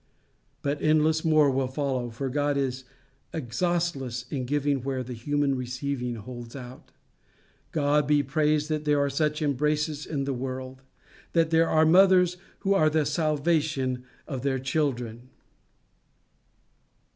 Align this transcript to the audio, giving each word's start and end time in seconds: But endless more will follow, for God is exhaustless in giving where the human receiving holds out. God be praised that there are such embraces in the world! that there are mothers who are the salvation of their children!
But 0.63 0.81
endless 0.81 1.23
more 1.23 1.51
will 1.51 1.67
follow, 1.67 2.09
for 2.09 2.27
God 2.27 2.57
is 2.57 2.85
exhaustless 3.33 4.25
in 4.31 4.45
giving 4.47 4.81
where 4.81 5.03
the 5.03 5.13
human 5.13 5.53
receiving 5.53 6.15
holds 6.15 6.55
out. 6.55 6.91
God 7.71 8.07
be 8.07 8.23
praised 8.23 8.67
that 8.69 8.83
there 8.83 8.97
are 8.99 9.11
such 9.11 9.43
embraces 9.43 10.07
in 10.07 10.23
the 10.23 10.33
world! 10.33 10.81
that 11.33 11.51
there 11.51 11.69
are 11.69 11.85
mothers 11.85 12.37
who 12.61 12.73
are 12.73 12.89
the 12.89 13.05
salvation 13.05 14.03
of 14.27 14.41
their 14.41 14.57
children! 14.57 15.29